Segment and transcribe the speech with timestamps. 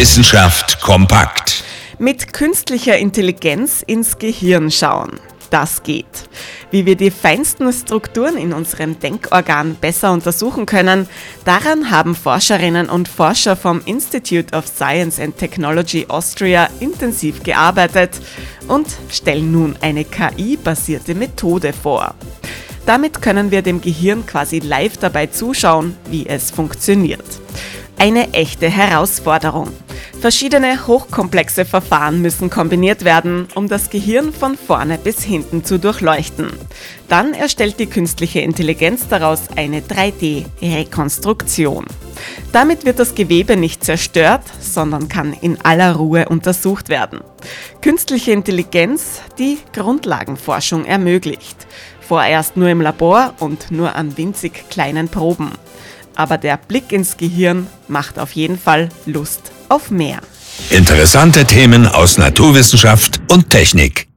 [0.00, 1.62] Wissenschaft kompakt.
[1.98, 5.20] Mit künstlicher Intelligenz ins Gehirn schauen.
[5.50, 6.06] Das geht.
[6.70, 11.06] Wie wir die feinsten Strukturen in unserem Denkorgan besser untersuchen können,
[11.44, 18.22] daran haben Forscherinnen und Forscher vom Institute of Science and Technology Austria intensiv gearbeitet
[18.68, 22.14] und stellen nun eine KI-basierte Methode vor.
[22.86, 27.26] Damit können wir dem Gehirn quasi live dabei zuschauen, wie es funktioniert.
[27.98, 29.68] Eine echte Herausforderung.
[30.20, 36.50] Verschiedene hochkomplexe Verfahren müssen kombiniert werden, um das Gehirn von vorne bis hinten zu durchleuchten.
[37.08, 41.86] Dann erstellt die künstliche Intelligenz daraus eine 3D-Rekonstruktion.
[42.52, 47.22] Damit wird das Gewebe nicht zerstört, sondern kann in aller Ruhe untersucht werden.
[47.80, 51.66] Künstliche Intelligenz, die Grundlagenforschung ermöglicht.
[52.06, 55.52] Vorerst nur im Labor und nur an winzig kleinen Proben.
[56.20, 60.18] Aber der Blick ins Gehirn macht auf jeden Fall Lust auf mehr.
[60.68, 64.09] Interessante Themen aus Naturwissenschaft und Technik.